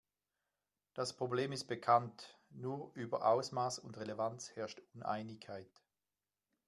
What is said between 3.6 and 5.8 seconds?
und Relevanz herrscht Uneinigkeit.